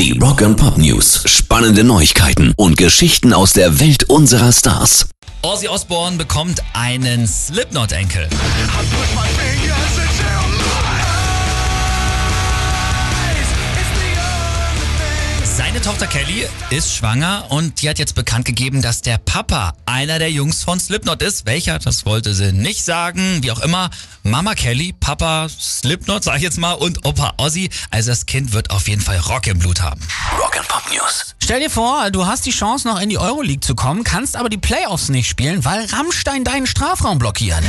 Die 0.00 0.18
Rock 0.18 0.40
and 0.40 0.56
Pop 0.56 0.78
News. 0.78 1.24
Spannende 1.26 1.84
Neuigkeiten 1.84 2.54
und 2.56 2.78
Geschichten 2.78 3.34
aus 3.34 3.52
der 3.52 3.80
Welt 3.80 4.04
unserer 4.04 4.50
Stars. 4.50 5.10
Ozzy 5.42 5.68
Osbourne 5.68 6.16
bekommt 6.16 6.62
einen 6.72 7.26
Slipknot-Enkel. 7.26 8.26
Seine 15.80 15.96
Tochter 15.96 16.08
Kelly 16.08 16.46
ist 16.68 16.94
schwanger 16.94 17.46
und 17.48 17.80
die 17.80 17.88
hat 17.88 17.98
jetzt 17.98 18.14
bekannt 18.14 18.44
gegeben, 18.44 18.82
dass 18.82 19.00
der 19.00 19.16
Papa 19.16 19.72
einer 19.86 20.18
der 20.18 20.30
Jungs 20.30 20.62
von 20.62 20.78
Slipknot 20.78 21.22
ist. 21.22 21.46
Welcher, 21.46 21.78
das 21.78 22.04
wollte 22.04 22.34
sie 22.34 22.52
nicht 22.52 22.84
sagen. 22.84 23.42
Wie 23.42 23.50
auch 23.50 23.60
immer, 23.60 23.88
Mama 24.22 24.54
Kelly, 24.54 24.92
Papa 24.92 25.48
Slipknot, 25.48 26.22
sag 26.22 26.36
ich 26.36 26.42
jetzt 26.42 26.58
mal, 26.58 26.74
und 26.74 27.06
Opa 27.06 27.32
Ozzy. 27.38 27.70
Also 27.90 28.10
das 28.10 28.26
Kind 28.26 28.52
wird 28.52 28.70
auf 28.70 28.88
jeden 28.88 29.00
Fall 29.00 29.20
Rock 29.20 29.46
im 29.46 29.58
Blut 29.58 29.80
haben. 29.80 30.02
Rock 30.38 30.58
and 30.58 30.68
Pop 30.68 30.82
News. 30.92 31.34
Stell 31.42 31.60
dir 31.60 31.70
vor, 31.70 32.10
du 32.10 32.26
hast 32.26 32.44
die 32.44 32.50
Chance 32.50 32.86
noch 32.86 33.00
in 33.00 33.08
die 33.08 33.18
Euroleague 33.18 33.60
zu 33.60 33.74
kommen, 33.74 34.04
kannst 34.04 34.36
aber 34.36 34.50
die 34.50 34.58
Playoffs 34.58 35.08
nicht 35.08 35.30
spielen, 35.30 35.64
weil 35.64 35.86
Rammstein 35.86 36.44
deinen 36.44 36.66
Strafraum 36.66 37.18
blockiert. 37.18 37.62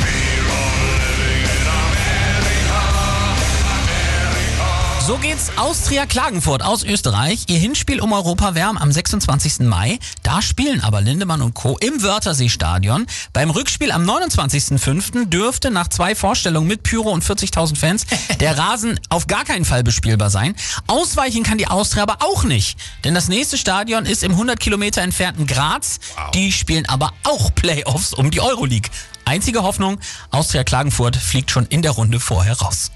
So 5.04 5.18
geht's 5.18 5.50
Austria 5.56 6.06
Klagenfurt 6.06 6.62
aus 6.62 6.84
Österreich. 6.84 7.46
Ihr 7.48 7.58
Hinspiel 7.58 8.00
um 8.00 8.12
Europa 8.12 8.54
wärm 8.54 8.78
am 8.78 8.92
26. 8.92 9.66
Mai. 9.66 9.98
Da 10.22 10.40
spielen 10.40 10.80
aber 10.80 11.00
Lindemann 11.00 11.42
und 11.42 11.54
Co. 11.54 11.76
im 11.78 12.04
Wörthersee-Stadion. 12.04 13.06
Beim 13.32 13.50
Rückspiel 13.50 13.90
am 13.90 14.08
29.05. 14.08 15.24
dürfte 15.28 15.72
nach 15.72 15.88
zwei 15.88 16.14
Vorstellungen 16.14 16.68
mit 16.68 16.84
Pyro 16.84 17.10
und 17.10 17.24
40.000 17.24 17.76
Fans 17.76 18.06
der 18.40 18.56
Rasen 18.56 19.00
auf 19.08 19.26
gar 19.26 19.44
keinen 19.44 19.64
Fall 19.64 19.82
bespielbar 19.82 20.30
sein. 20.30 20.54
Ausweichen 20.86 21.42
kann 21.42 21.58
die 21.58 21.66
Austria 21.66 22.04
aber 22.04 22.18
auch 22.20 22.44
nicht. 22.44 22.78
Denn 23.02 23.12
das 23.12 23.26
nächste 23.26 23.58
Stadion 23.58 24.06
ist 24.06 24.22
im 24.22 24.30
100 24.30 24.60
Kilometer 24.60 25.02
entfernten 25.02 25.48
Graz. 25.48 25.98
Die 26.32 26.52
spielen 26.52 26.88
aber 26.88 27.12
auch 27.24 27.52
Playoffs 27.56 28.14
um 28.14 28.30
die 28.30 28.40
Euroleague. 28.40 28.88
Einzige 29.24 29.64
Hoffnung, 29.64 29.98
Austria 30.30 30.62
Klagenfurt 30.62 31.16
fliegt 31.16 31.50
schon 31.50 31.66
in 31.66 31.82
der 31.82 31.90
Runde 31.90 32.20
vorher 32.20 32.56
raus. 32.60 32.92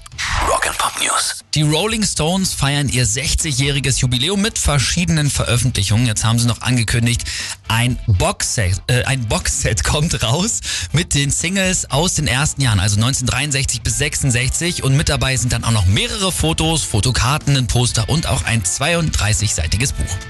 News. 1.03 1.43
Die 1.53 1.63
Rolling 1.63 2.03
Stones 2.03 2.53
feiern 2.53 2.89
ihr 2.89 3.05
60-jähriges 3.05 3.99
Jubiläum 3.99 4.41
mit 4.41 4.59
verschiedenen 4.59 5.29
Veröffentlichungen. 5.29 6.05
Jetzt 6.05 6.23
haben 6.23 6.39
sie 6.39 6.47
noch 6.47 6.61
angekündigt, 6.61 7.23
ein 7.67 7.97
Boxset, 8.07 8.81
äh, 8.87 9.03
ein 9.03 9.27
Boxset 9.27 9.83
kommt 9.83 10.23
raus 10.23 10.61
mit 10.91 11.13
den 11.13 11.31
Singles 11.31 11.89
aus 11.89 12.15
den 12.15 12.27
ersten 12.27 12.61
Jahren, 12.61 12.79
also 12.79 12.95
1963 12.97 13.81
bis 13.81 13.97
66 13.97 14.83
und 14.83 14.95
mit 14.95 15.09
dabei 15.09 15.35
sind 15.37 15.53
dann 15.53 15.63
auch 15.63 15.71
noch 15.71 15.85
mehrere 15.85 16.31
Fotos, 16.31 16.83
Fotokarten, 16.83 17.55
ein 17.57 17.67
Poster 17.67 18.09
und 18.09 18.27
auch 18.27 18.43
ein 18.43 18.63
32-seitiges 18.63 19.93
Buch. 19.93 20.27